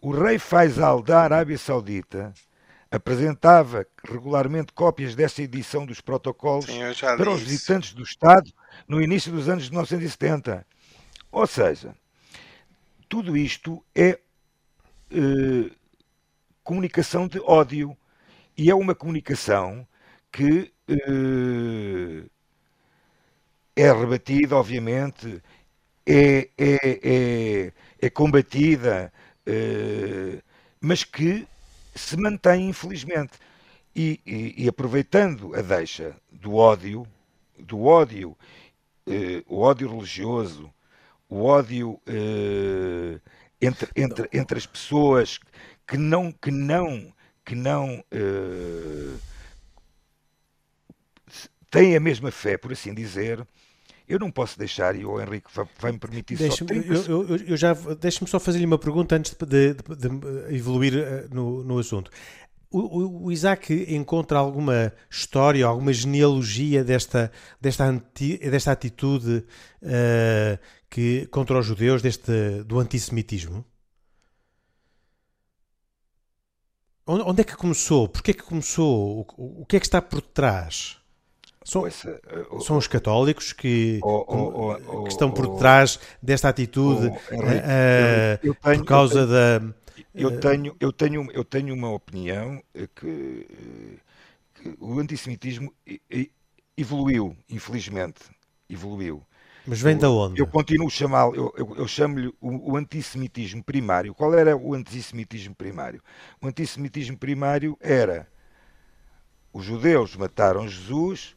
[0.00, 2.34] o rei Faisal da Arábia Saudita
[2.90, 6.80] apresentava regularmente cópias dessa edição dos protocolos Sim,
[7.16, 8.52] para os visitantes do Estado
[8.86, 10.66] no início dos anos de 1970.
[11.32, 11.94] Ou seja,
[13.08, 14.18] tudo isto é
[15.10, 15.70] uh,
[16.64, 17.96] comunicação de ódio.
[18.56, 19.86] E é uma comunicação
[20.32, 22.24] que eh,
[23.76, 25.42] é rebatida, obviamente,
[26.06, 29.12] é, é, é, é combatida,
[29.46, 30.42] uh,
[30.80, 31.46] mas que
[31.94, 33.32] se mantém, infelizmente.
[33.96, 37.06] E, e, e, aproveitando a deixa do ódio,
[37.58, 38.36] do ódio,
[39.06, 40.72] uh, o ódio religioso,
[41.28, 43.20] o ódio uh,
[43.60, 45.38] entre, entre, entre as pessoas
[45.86, 47.12] que não, que não,
[47.44, 49.18] que não uh,
[51.70, 53.46] têm a mesma fé, por assim dizer,
[54.08, 56.74] eu não posso deixar, e o Henrique vai-me permitir deixa só...
[56.74, 61.34] Eu, eu, eu, já, deixa-me só fazer-lhe uma pergunta antes de, de, de evoluir uh,
[61.34, 62.10] no, no assunto.
[62.70, 69.44] O, o, Isaac encontra alguma história, alguma genealogia desta, desta, anti, desta atitude
[69.80, 70.58] uh,
[70.90, 73.64] que, contra os judeus, deste, do antissemitismo?
[77.06, 78.08] Onde é que começou?
[78.08, 79.26] Porquê é que começou?
[79.36, 80.96] O, que é que está por trás?
[81.62, 81.84] São,
[82.60, 88.54] são os católicos que, oh, oh, que estão por trás desta atitude Henrique, uh, eu
[88.54, 89.74] tenho, por causa eu tenho, da.
[90.14, 92.62] Eu tenho, eu, tenho, eu tenho uma opinião
[92.94, 93.46] que,
[94.54, 95.72] que o antissemitismo
[96.76, 98.20] evoluiu, infelizmente.
[98.68, 99.22] Evoluiu.
[99.66, 100.40] Mas vem da onde?
[100.40, 104.14] Eu continuo a chamá-lo, eu, eu, eu chamo-lhe o, o, antissemitismo primário.
[104.14, 106.02] Qual era o antissemitismo primário?
[106.40, 108.28] O antissemitismo primário era
[109.52, 111.36] os judeus mataram Jesus,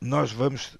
[0.00, 0.78] nós vamos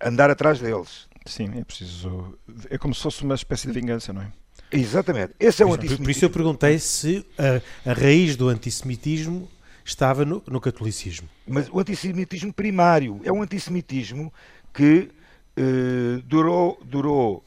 [0.00, 1.08] andar atrás deles.
[1.24, 2.38] Sim, é preciso.
[2.68, 4.32] É como se fosse uma espécie de vingança, não é?
[4.72, 5.34] Exatamente.
[5.38, 6.04] Esse é o antissemitismo.
[6.04, 9.48] Por isso eu perguntei se a, a raiz do antissemitismo
[9.84, 11.28] estava no, no, catolicismo.
[11.46, 14.32] Mas o antissemitismo primário é um antissemitismo
[14.72, 15.10] que
[15.56, 17.44] eh, durou, durou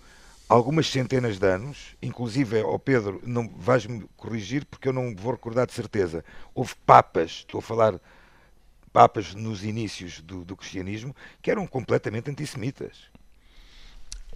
[0.47, 5.65] algumas centenas de anos, inclusive ao Pedro, não vais-me corrigir porque eu não vou recordar
[5.65, 6.23] de certeza.
[6.53, 7.99] Houve papas, estou a falar
[8.91, 13.09] papas nos inícios do, do cristianismo, que eram completamente antissemitas.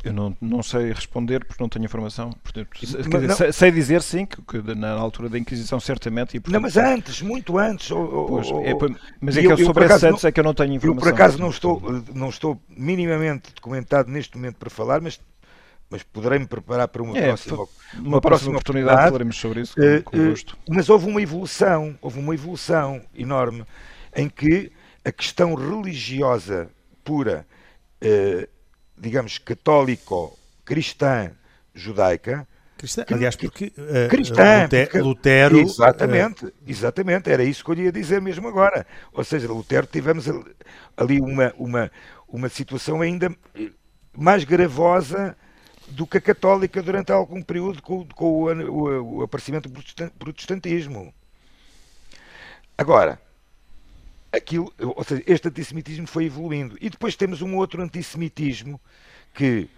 [0.08, 2.32] Eu não, não sei responder porque não tenho informação.
[2.44, 6.38] Portanto, dizer, sei dizer sim que, que, na altura da Inquisição certamente.
[6.38, 7.90] E, portanto, não, mas antes, muito antes.
[7.90, 8.74] Pois, é,
[9.22, 11.08] mas é que eu, sobre esses antes é que eu não tenho informação.
[11.08, 11.82] Eu por acaso não estou,
[12.14, 15.20] não estou minimamente documentado neste momento para falar, mas
[15.90, 17.68] mas poderei me preparar para uma é, próxima uma,
[18.00, 20.54] uma próxima oportunidade, oportunidade falaremos sobre isso com, uh, com gosto.
[20.54, 23.64] Uh, mas houve uma evolução, houve uma evolução enorme
[24.14, 24.70] em que
[25.06, 26.70] a questão religiosa
[27.04, 27.48] pura,
[28.02, 28.50] eh,
[28.98, 31.32] digamos, católico-cristã
[31.74, 32.48] judaica.
[32.78, 38.22] Cristã, aliás, porque uh, cristã, Lutero, Lutero, exatamente, exatamente, era isso que eu ia dizer
[38.22, 38.86] mesmo agora.
[39.12, 40.26] Ou seja, Lutero tivemos
[40.96, 41.92] ali uma, uma,
[42.28, 43.36] uma situação ainda
[44.16, 45.36] mais gravosa
[45.88, 49.82] do que a católica durante algum período com, com o, o, o aparecimento do
[50.20, 51.12] protestantismo.
[52.78, 53.20] Agora,
[54.38, 56.78] aquilo, ou seja, este antissemitismo foi evoluindo.
[56.80, 58.80] E depois temos um outro antissemitismo
[59.34, 59.70] que,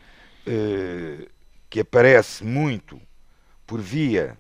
[0.46, 1.28] eh,
[1.70, 3.02] que aparece muito
[3.66, 4.38] por via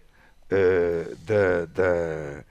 [0.50, 2.44] eh, da, da,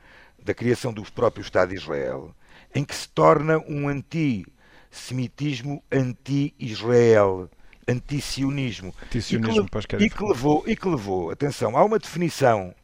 [0.45, 2.35] da, criação do próprio Estado de Israel,
[2.75, 7.51] em que se torna um antissemitismo anti-Israel,
[7.87, 8.95] anti-sionismo.
[9.05, 12.75] Anti-sionismo, e, que, e, que levou, e que levou, atenção, há uma definição,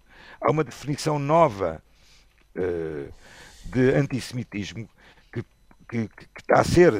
[0.41, 1.83] há uma definição nova.
[2.57, 3.13] Uh,
[3.67, 4.89] de antissemitismo
[5.33, 5.43] que,
[5.89, 6.93] que, que está a ser,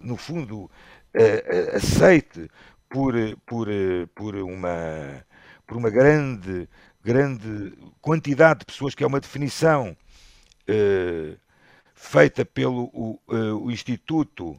[0.00, 2.50] no fundo, uh, aceite
[2.88, 3.14] por,
[3.46, 3.68] por,
[4.14, 5.24] por, uma,
[5.66, 6.68] por uma grande,
[7.02, 9.96] grande quantidade de pessoas, que é uma definição
[10.68, 11.36] uh,
[11.94, 13.20] feita pelo o,
[13.62, 14.58] o Instituto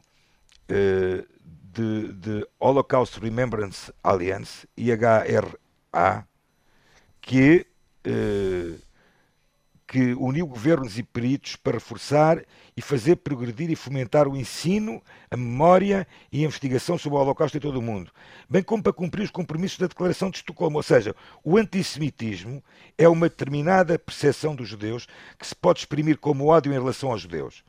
[1.76, 6.26] de, de, Holocaust Remembrance Alliance, IHRA,
[7.20, 7.66] que
[9.86, 12.42] que uniu governos e peritos para reforçar
[12.76, 17.56] e fazer progredir e fomentar o ensino, a memória e a investigação sobre o Holocausto
[17.56, 18.10] em todo o mundo,
[18.50, 20.78] bem como para cumprir os compromissos da Declaração de Estocolmo.
[20.78, 22.62] Ou seja, o antissemitismo
[22.98, 25.06] é uma determinada percepção dos judeus
[25.38, 27.62] que se pode exprimir como ódio em relação aos judeus.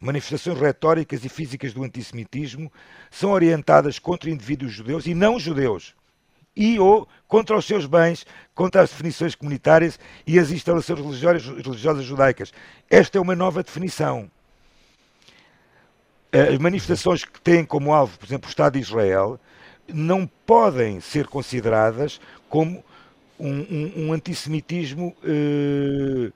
[0.00, 2.70] Manifestações retóricas e físicas do antissemitismo
[3.10, 5.94] são orientadas contra indivíduos judeus e não judeus
[6.56, 12.04] e ou contra os seus bens, contra as definições comunitárias e as instalações religiosas, religiosas
[12.04, 12.52] judaicas.
[12.88, 14.30] Esta é uma nova definição.
[16.32, 19.38] As manifestações que têm como alvo, por exemplo, o Estado de Israel,
[19.86, 22.84] não podem ser consideradas como
[23.38, 26.32] um, um, um antissemitismo eh,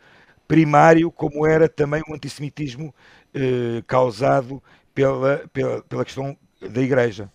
[0.47, 2.95] primário, como era também o um antissemitismo
[3.35, 4.63] eh, causado
[4.95, 7.31] pela, pela, pela questão da Igreja.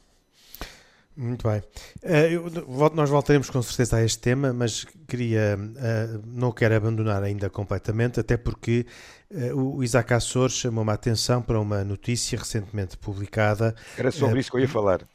[1.15, 1.59] Muito bem.
[2.03, 7.21] Uh, eu, nós voltaremos com certeza a este tema, mas queria, uh, não quero abandonar
[7.21, 8.85] ainda completamente, até porque
[9.31, 13.75] uh, o Isaac Assor chamou-me a atenção para uma notícia recentemente publicada.
[13.95, 15.07] Era sobre isso que eu ia falar.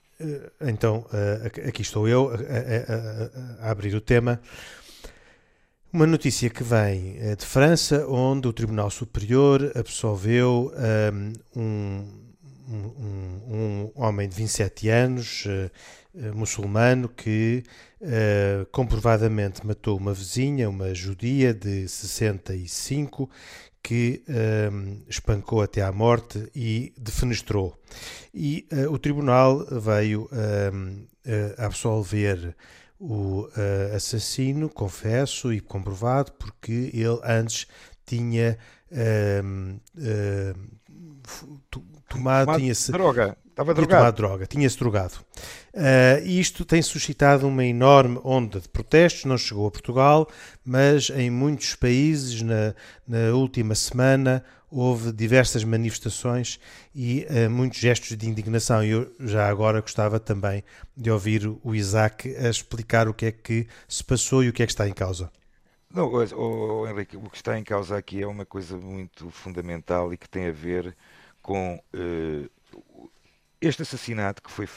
[0.61, 1.05] então,
[1.67, 4.41] aqui estou eu a, a, a, abrir o tema.
[5.93, 10.71] Uma notícia que vem de França, onde o Tribunal Superior absolveu
[11.57, 12.28] um,
[12.69, 15.45] um, um homem de 27 anos,
[16.35, 17.63] muçulmano, que
[18.71, 23.29] comprovadamente matou uma vizinha, uma judia de 65,
[23.83, 24.23] que
[24.71, 27.75] um, espancou até à morte e defenestrou.
[28.35, 31.09] E uh, o tribunal veio uh,
[31.57, 32.55] absolver
[32.99, 37.67] o uh, assassino, confesso e comprovado, porque ele antes
[38.05, 38.59] tinha
[42.11, 43.37] um, tomado, tinha-se droga.
[43.59, 44.17] Estava drogado.
[44.17, 45.15] droga, tinha-se drogado.
[45.75, 50.29] Uh, isto tem suscitado uma enorme onda de protestos, não chegou a Portugal,
[50.65, 52.73] mas em muitos países, na,
[53.07, 56.61] na última semana, houve diversas manifestações
[56.95, 58.85] e uh, muitos gestos de indignação.
[58.85, 60.63] E eu já agora gostava também
[60.97, 64.63] de ouvir o Isaac a explicar o que é que se passou e o que
[64.63, 65.33] é que está em causa.
[65.93, 70.13] Não, oh, oh, Henrique, o que está em causa aqui é uma coisa muito fundamental
[70.13, 70.95] e que tem a ver
[71.49, 73.11] com uh,
[73.59, 74.69] este assassinato que foi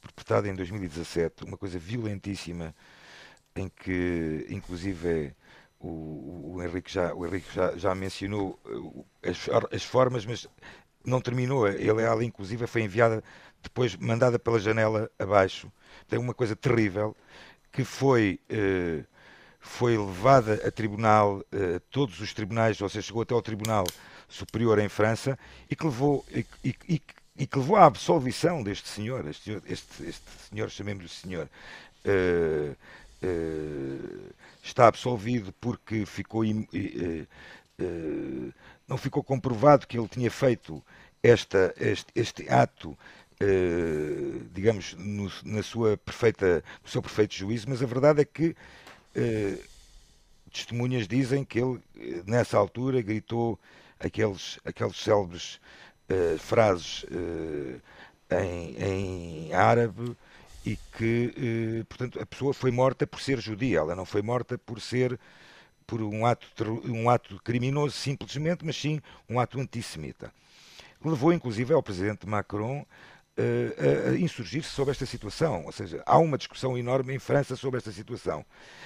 [0.00, 2.72] perpetrado em 2017, uma coisa violentíssima,
[3.56, 5.34] em que inclusive
[5.80, 8.56] o, o Henrique, já, o Henrique já, já mencionou
[9.24, 10.46] eh, as, as, formas, mas
[11.04, 11.66] não terminou.
[11.66, 13.20] Ele, ela inclusive foi enviada
[13.60, 15.72] depois mandada pela janela abaixo.
[16.06, 17.16] Tem uma coisa terrível
[17.72, 19.04] que foi eh,
[19.58, 21.42] foi levada a tribunal,
[21.90, 23.86] todos os tribunais, ou seja, chegou até ao tribunal
[24.34, 25.38] superior em França
[25.70, 27.02] e que levou e, e, e
[27.36, 31.48] e que levou à absolvição deste senhor, este, este, este senhor, chamemos-lhe senhor,
[32.04, 32.76] uh,
[33.24, 37.26] uh, está absolvido porque ficou, uh,
[38.86, 40.82] não ficou comprovado que ele tinha feito
[41.22, 42.96] esta, este, este ato,
[44.52, 48.54] digamos, no, na sua perfeita, no seu perfeito juízo, mas a verdade é que
[50.52, 51.80] testemunhas dizem que ele,
[52.24, 53.58] nessa altura, gritou
[54.04, 55.60] aqueles, aqueles célebres
[56.10, 57.80] uh, frases uh,
[58.34, 60.16] em, em, árabe
[60.64, 64.58] e que, uh, portanto, a pessoa foi morta por ser judia, ela não foi morta
[64.58, 65.18] por ser
[65.86, 66.46] por um ato,
[66.84, 70.32] um ato criminoso simplesmente, mas sim um ato antissemita.
[71.04, 72.86] Levou inclusive ao presidente Macron
[73.36, 77.78] a, a insurgir-se sobre esta situação, ou seja, há uma discussão enorme em França sobre
[77.78, 78.44] esta situação.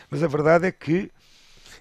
[0.08, 1.12] Mas a verdade é que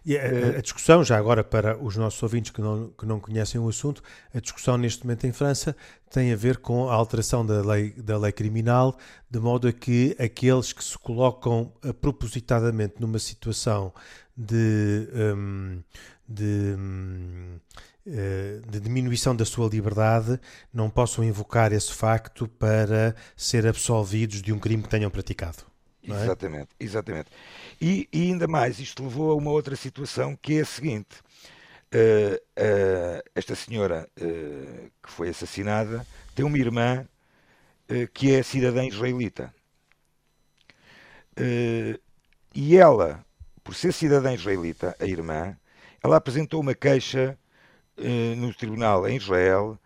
[0.06, 3.60] e a, a, discussão, já agora para os nossos ouvintes que não, que não conhecem
[3.60, 5.76] o assunto, a discussão neste momento em França
[6.12, 8.96] tem a ver com a alteração da lei, da lei criminal,
[9.30, 13.92] de modo a que aqueles que se colocam propositadamente numa situação
[14.38, 15.82] de, um,
[16.30, 17.60] de, um,
[18.06, 20.40] eh, de diminuição da sua liberdade
[20.72, 25.75] não possam invocar esse facto para ser absolvidos de um crime que tenham praticado.
[26.08, 26.24] É?
[26.24, 27.30] Exatamente, exatamente.
[27.82, 31.16] E, e, ainda mais, isto levou a uma outra situação que é a seguinte:
[31.94, 37.08] uh, uh, esta senhora uh, que foi assassinada tem uma irmã
[38.16, 39.54] que é cidadã israelita.
[42.56, 43.24] e ela,
[43.64, 45.56] por ser cidadã israelita, a irmã,
[46.04, 47.38] ela apresentou uma queixa
[48.36, 49.80] no tribunal em Israel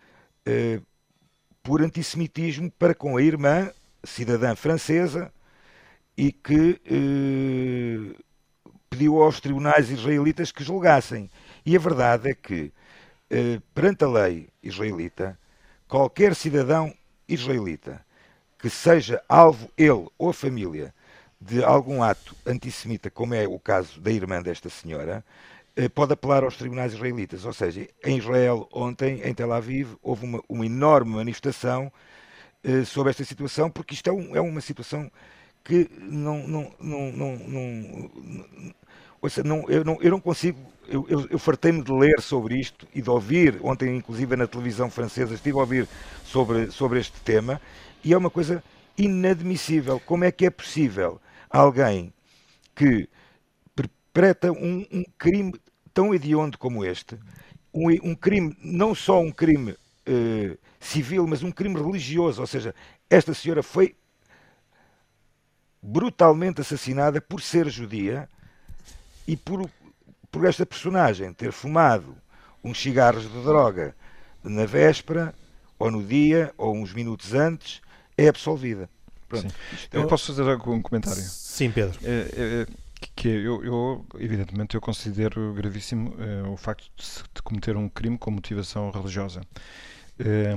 [1.62, 3.70] por antissemitismo para com a irmã,
[4.02, 5.30] cidadã francesa,
[6.20, 8.14] e que eh,
[8.90, 11.32] pediu aos tribunais israelitas que julgassem.
[11.66, 12.74] E a verdade é que,
[13.30, 15.40] eh, perante a lei israelita,
[15.88, 16.94] qualquer cidadão
[17.26, 18.06] israelita
[18.58, 20.94] que seja alvo, ele ou a família,
[21.40, 25.24] de algum ato antissemita, como é o caso da irmã desta senhora,
[25.74, 27.46] eh, pode apelar aos tribunais israelitas.
[27.46, 31.90] Ou seja, em Israel, ontem, em Tel Aviv, houve uma, uma enorme manifestação
[32.62, 35.10] eh, sobre esta situação, porque isto é, um, é uma situação
[35.70, 38.12] que não, não, não, não, não,
[39.22, 42.88] ouça, não, eu, não eu não consigo, eu, eu, eu fartei-me de ler sobre isto
[42.92, 45.88] e de ouvir, ontem inclusive na televisão francesa estive a ouvir
[46.26, 47.62] sobre, sobre este tema,
[48.04, 48.64] e é uma coisa
[48.98, 50.00] inadmissível.
[50.00, 52.12] Como é que é possível alguém
[52.76, 53.08] que
[53.76, 55.54] perpetra um, um crime
[55.94, 57.16] tão hediondo como este,
[57.72, 62.74] um, um, crime, não só um crime eh, civil, mas um crime religioso, ou seja,
[63.08, 63.96] esta senhora foi
[65.82, 68.30] brutalmente assassinada por ser judia
[69.28, 69.70] e por,
[70.32, 72.16] por esta personagem ter fumado
[72.64, 73.96] uns cigarros de droga
[74.44, 75.34] na véspera,
[75.78, 77.82] ou no dia, ou uns minutos antes,
[78.18, 78.90] é absolvida.
[79.92, 81.22] Eu posso fazer algum comentário?
[81.22, 82.00] Sim, Pedro.
[82.04, 82.66] É, é, é
[83.16, 87.88] que eu, eu, evidentemente, eu considero gravíssimo é, o facto de, se, de, cometer um
[87.88, 89.42] crime com motivação religiosa.
[90.20, 90.54] É,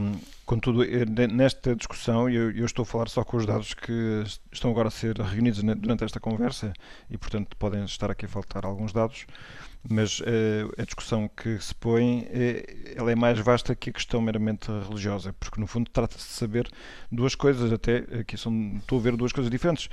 [0.52, 0.84] Contudo,
[1.32, 4.90] nesta discussão, eu, eu estou a falar só com os dados que estão agora a
[4.90, 6.72] ser reunidos durante esta conversa
[7.08, 9.24] e, portanto, podem estar aqui a faltar alguns dados
[9.88, 10.24] mas uh,
[10.78, 15.34] a discussão que se põe uh, ela é mais vasta que a questão meramente religiosa,
[15.38, 16.70] porque no fundo trata-se de saber
[17.10, 19.88] duas coisas, até aqui são, estou a ver duas coisas diferentes.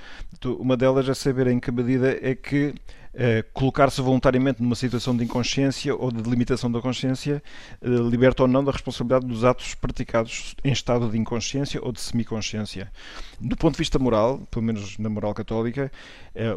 [0.60, 2.76] Uma delas é saber em que medida é que
[3.14, 7.42] uh, colocar-se voluntariamente numa situação de inconsciência ou de limitação da consciência
[7.82, 12.92] liberta ou não da responsabilidade dos atos praticados em estado de inconsciência ou de semiconsciência.
[13.40, 15.92] Do ponto de vista moral, pelo menos na moral católica,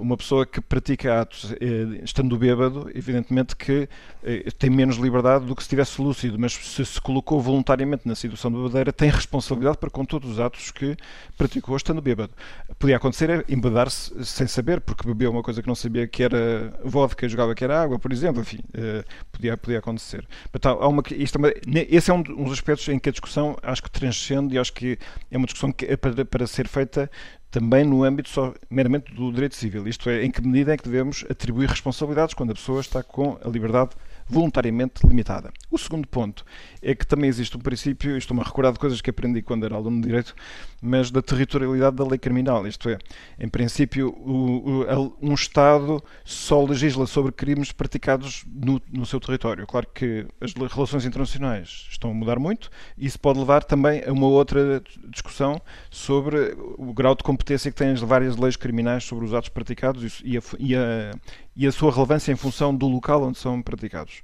[0.01, 1.55] uma pessoa que pratica atos
[2.03, 3.89] estando bêbado, evidentemente que
[4.23, 8.15] eh, tem menos liberdade do que se estivesse lúcido, mas se se colocou voluntariamente na
[8.15, 10.97] situação de bebedeira, tem responsabilidade para com todos os atos que
[11.37, 12.33] praticou estando bêbado.
[12.79, 16.42] Podia acontecer é embedar-se sem saber, porque bebeu uma coisa que não sabia que era
[16.85, 20.27] vodka, jogava que era água, por exemplo, enfim, eh, podia, podia acontecer.
[20.55, 21.53] Então, há uma, isto é uma,
[21.91, 24.99] esse é um dos aspectos em que a discussão acho que transcende e acho que
[25.31, 27.11] é uma discussão que é para, para ser feita
[27.51, 29.87] também no âmbito só meramente do direito civil.
[29.87, 33.39] Isto é, em que medida é que devemos atribuir responsabilidades quando a pessoa está com
[33.45, 33.91] a liberdade
[34.29, 35.53] voluntariamente limitada.
[35.71, 36.45] O segundo ponto
[36.81, 39.75] é que também existe um princípio, estou-me a recordar de coisas que aprendi quando era
[39.75, 40.35] aluno de Direito,
[40.81, 42.67] mas da territorialidade da lei criminal.
[42.67, 42.99] Isto é,
[43.39, 49.67] em princípio, o, o, um Estado só legisla sobre crimes praticados no, no, seu território.
[49.67, 54.13] Claro que as relações internacionais estão a mudar muito e isso pode levar também a
[54.13, 55.61] uma outra discussão
[55.91, 60.21] sobre o grau de competência que têm as várias leis criminais sobre os atos praticados
[60.25, 61.13] e a, e a,
[61.55, 64.23] e a sua relevância em função do local onde são praticados.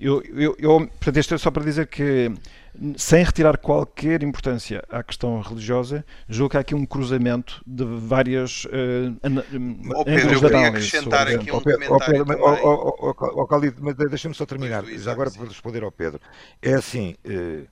[0.00, 2.32] Eu, eu, eu, portanto, isto é só para dizer que,
[2.96, 8.64] sem retirar qualquer importância à questão religiosa, julgo que há aqui um cruzamento de várias
[8.66, 8.68] uh,
[9.96, 12.24] oh, Pedro, eu queria acrescentar aqui um oh, comentário
[12.62, 16.20] oh, oh, mas deixa-me só terminar, já agora para responder ao Pedro.
[16.62, 17.66] É assim, uh,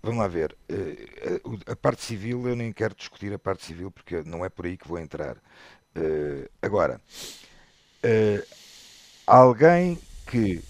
[0.00, 4.22] vamos lá ver, uh, a parte civil, eu nem quero discutir a parte civil, porque
[4.24, 5.36] não é por aí que vou entrar.
[6.62, 7.00] agora,
[9.26, 10.62] alguém que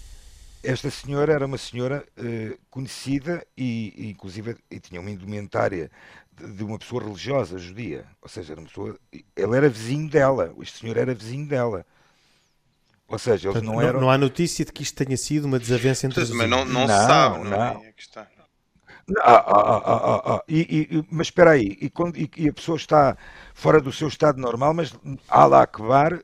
[0.65, 5.91] esta senhora era uma senhora uh, conhecida e, e, inclusive, e tinha uma indumentária
[6.33, 8.05] de, de, uma pessoa religiosa judia.
[8.21, 8.97] Ou seja, era uma pessoa.
[9.11, 10.53] Ele era vizinho dela.
[10.59, 11.85] Este senhor era vizinho dela.
[13.07, 14.01] Ou seja, eles Portanto, não eram.
[14.01, 16.87] Não há notícia de que isto tenha sido uma desavença entre os Mas não, não,
[16.87, 17.63] não, se sabe, não, não.
[17.63, 17.93] é?
[19.21, 22.75] Ah, ah, ah, ah, e, e, mas espera aí, e, quando, e, e, a pessoa
[22.75, 23.15] está
[23.53, 24.95] fora do seu estado normal, mas
[25.29, 26.23] há lá Akbar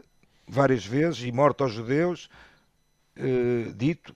[0.52, 2.30] várias vezes e morto aos judeus,
[3.18, 4.14] uh, dito,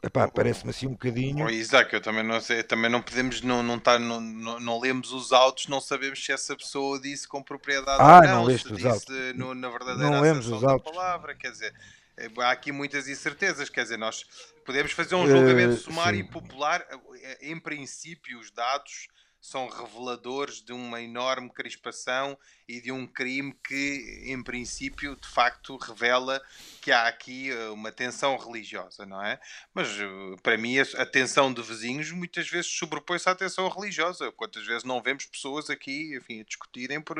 [0.00, 1.44] Epá, parece-me assim um bocadinho.
[1.44, 4.80] Oh, Isaac, eu também não sei, também não podemos, não, não, tá, não, não, não
[4.80, 8.44] lemos os autos, não sabemos se essa pessoa disse com propriedade ah, ou não, não
[8.44, 9.06] leste os autos.
[9.34, 10.92] No, na verdadeira não lemos os autos.
[10.92, 11.74] palavra, quer dizer,
[12.16, 14.24] eh, há aqui muitas incertezas, quer dizer, nós
[14.64, 16.24] podemos fazer um julgamento uh, sumário sim.
[16.24, 16.86] e popular,
[17.20, 19.08] eh, em princípio os dados
[19.40, 22.36] são reveladores de uma enorme crispação
[22.68, 26.40] e de um crime que, em princípio, de facto, revela
[26.82, 29.40] que há aqui eh, uma tensão religiosa, não é?
[29.72, 34.30] Mas, eh, para mim, a tensão de vizinhos muitas vezes sobrepõe-se à tensão religiosa.
[34.32, 37.16] Quantas vezes não vemos pessoas aqui, enfim, a discutirem por,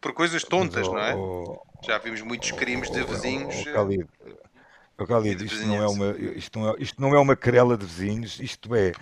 [0.00, 1.14] por coisas tontas, não é?
[1.86, 3.54] Já vimos muitos crimes de vizinhos.
[3.56, 4.49] Oh,
[5.44, 8.74] Isto, não é uma, isto, não é, isto não é uma querela de vizinhos, isto
[8.74, 8.92] é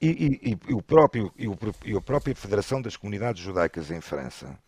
[0.00, 0.08] e,
[0.42, 4.58] e, e, o próprio, e, o, e a própria Federação das Comunidades Judaicas em França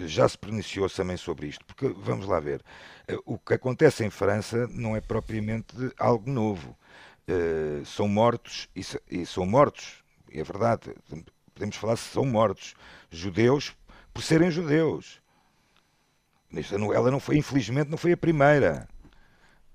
[0.00, 2.62] já se pronunciou também sobre isto, porque vamos lá ver,
[3.06, 6.76] eh, o que acontece em França não é propriamente algo novo.
[7.28, 10.02] Uh, são mortos, e, e são mortos,
[10.32, 10.94] é verdade,
[11.52, 12.74] podemos falar se são mortos,
[13.10, 13.76] judeus
[14.14, 15.20] por serem judeus.
[16.94, 18.88] Ela não foi, infelizmente, não foi a primeira.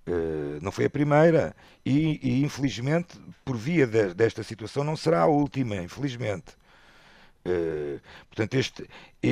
[0.05, 5.21] Uh, não foi a primeira e, e, infelizmente por via de, desta situação não será
[5.21, 6.57] a última, infelizmente.
[7.45, 7.99] Uh,
[8.29, 8.89] portanto, este,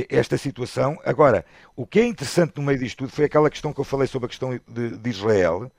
[0.09, 0.97] esta situação.
[1.05, 1.45] Agora,
[1.76, 4.26] o que é interessante no meio disto tudo foi aquela questão que eu falei sobre
[4.26, 5.72] a questão de, de Israel,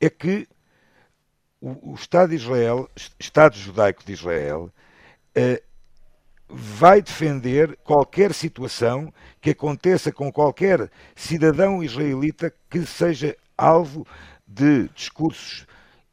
[0.00, 0.48] é que
[1.60, 2.88] o, o, Estado de Israel,
[3.18, 4.72] Estado judaico de Israel,
[5.36, 5.62] uh,
[6.48, 14.06] vai defender qualquer situação que aconteça com qualquer cidadão israelita que seja alvo
[14.50, 15.66] de discursos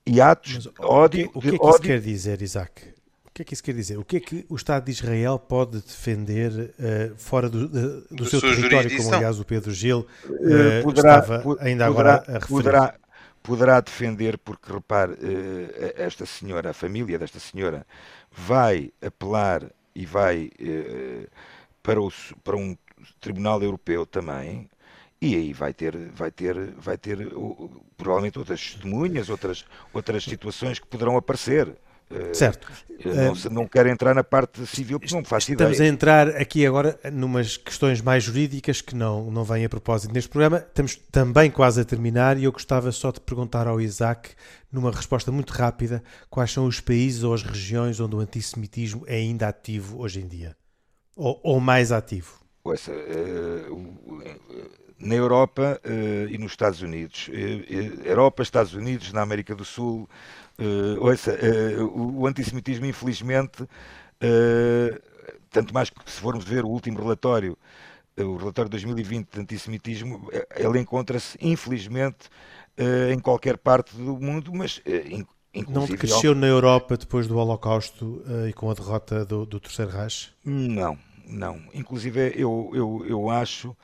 [0.06, 1.32] e atos Mas, de ódio.
[1.34, 1.70] O que, o que é que ódio...
[1.70, 2.94] isso quer dizer, Isaac?
[3.26, 3.98] O que é que isso quer dizer?
[3.98, 8.26] O que é que o Estado de Israel pode defender uh, fora do, de, do
[8.26, 12.48] seu território, como aliás o Pedro Gil uh, poderá, estava ainda poderá, agora a referir?
[12.48, 12.96] Poderá,
[13.44, 17.86] poderá defender, porque repare, uh, esta senhora, a família desta senhora,
[18.32, 19.64] vai apelar
[19.94, 20.52] e vai
[21.84, 22.12] para, o,
[22.44, 22.76] para um
[23.20, 24.70] tribunal europeu também,
[25.22, 27.18] e aí vai ter, vai ter, vai ter
[27.98, 31.76] provavelmente outras testemunhas, outras, outras situações que poderão aparecer.
[32.32, 32.72] Certo.
[33.04, 35.92] Não, não, quero entrar na parte civil porque não faz Estamos ideia.
[35.92, 40.30] a entrar aqui agora numas questões mais jurídicas que não, não vêm a propósito neste
[40.30, 40.60] programa.
[40.60, 44.30] Estamos também quase a terminar e eu gostava só de perguntar ao Isaac,
[44.72, 49.16] numa resposta muito rápida, quais são os países ou as regiões onde o antissemitismo é
[49.16, 50.56] ainda ativo hoje em dia?
[51.14, 52.40] Ou, ou mais ativo?
[52.64, 57.28] Ouça, uh, na Europa uh, e nos Estados Unidos.
[57.28, 60.10] Uh, Europa, Estados Unidos, na América do Sul.
[60.60, 61.38] Uh, ouça,
[61.94, 63.68] o, o, antissemitismo, infelizmente,
[65.52, 67.56] tanto mais que se formos ver o último relatório,
[68.18, 72.28] o relatório de 2020 de antissemitismo, ele encontra-se, infelizmente,
[73.14, 74.82] em qualquer parte do mundo, mas
[75.68, 79.92] não cresceu na Europa depois do Holocausto uh, e com a derrota do, do Terceiro
[79.92, 80.34] Reich?
[80.44, 81.62] Não, não.
[81.74, 83.76] Inclusive eu, eu, eu acho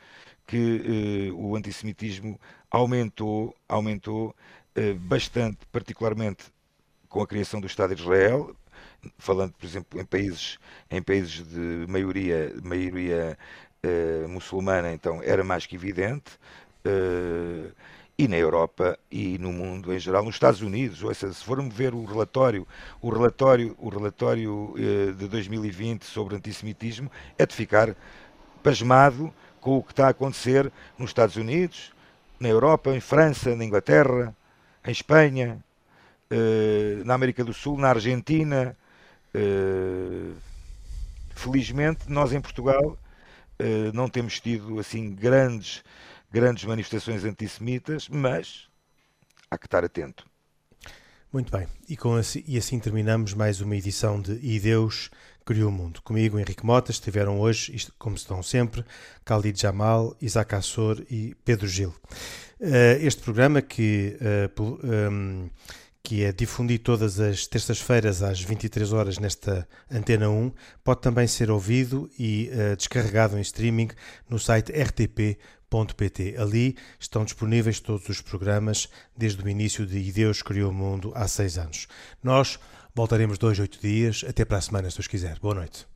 [0.54, 2.40] que uh, o antissemitismo
[2.70, 4.36] aumentou, aumentou
[4.78, 6.44] uh, bastante, particularmente
[7.10, 8.56] com a criação do Estado de Israel,
[9.18, 10.60] falando, por exemplo, em países,
[10.92, 13.36] em países de maioria, maioria
[13.84, 16.38] uh, muçulmana, então era mais que evidente.
[18.16, 21.74] e na Europa e no mundo em geral, nos Estados Unidos, ou seja, se formos
[21.74, 22.68] ver o relatório,
[23.02, 24.76] o relatório, o relatório
[25.18, 27.96] de 2020 sobre antissemitismo, é de ficar
[28.62, 29.34] pasmado
[29.64, 31.94] com o que está a acontecer nos Estados Unidos,
[32.38, 34.36] na Europa, em França, na Inglaterra,
[34.86, 35.64] em Espanha,
[36.30, 38.76] eh, na América do Sul, na Argentina.
[39.34, 40.34] Eh,
[41.34, 42.98] felizmente, nós em Portugal
[43.58, 45.82] eh, não temos tido assim grandes,
[46.30, 48.68] grandes manifestações antissemitas, mas
[49.50, 50.26] há que estar atento.
[51.32, 55.10] Muito bem, e, assim, e assim terminamos mais uma edição de E Deus
[55.46, 56.02] criou o mundo.
[56.02, 58.84] Comigo, Henrique Motas, estiveram hoje, como estão sempre,
[59.26, 61.94] Khalid Jamal, Isaac Assor e Pedro Gil.
[62.60, 64.18] Uh, este programa que,
[64.58, 65.50] uh, um,
[66.02, 70.52] que é difundido todas as terças-feiras às 23 horas nesta Antena 1,
[70.84, 73.90] pode também ser ouvido e uh, descarregado em streaming
[74.30, 76.36] no site rtp.pt.
[76.38, 78.88] Ali estão disponíveis todos os programas
[79.18, 81.88] desde o início de Deus Criou o Mundo há seis anos.
[82.24, 82.58] Nós
[82.96, 84.24] Voltaremos dois, oito dias.
[84.28, 85.40] Até para a semana, se Deus quiser.
[85.40, 85.88] Boa noite.